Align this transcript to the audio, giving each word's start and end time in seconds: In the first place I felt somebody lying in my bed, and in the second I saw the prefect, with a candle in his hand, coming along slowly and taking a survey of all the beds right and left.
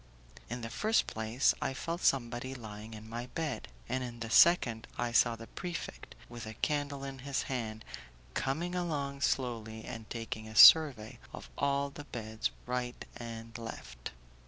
In 0.49 0.61
the 0.61 0.69
first 0.71 1.05
place 1.05 1.53
I 1.61 1.75
felt 1.75 2.01
somebody 2.01 2.55
lying 2.55 2.95
in 2.95 3.07
my 3.07 3.27
bed, 3.27 3.67
and 3.87 4.03
in 4.03 4.19
the 4.21 4.31
second 4.31 4.87
I 4.97 5.11
saw 5.11 5.35
the 5.35 5.45
prefect, 5.45 6.15
with 6.27 6.47
a 6.47 6.55
candle 6.55 7.03
in 7.03 7.19
his 7.19 7.43
hand, 7.43 7.85
coming 8.33 8.73
along 8.73 9.21
slowly 9.21 9.85
and 9.85 10.09
taking 10.09 10.47
a 10.47 10.55
survey 10.55 11.19
of 11.33 11.51
all 11.55 11.91
the 11.91 12.05
beds 12.05 12.49
right 12.65 13.05
and 13.17 13.55
left. 13.59 14.09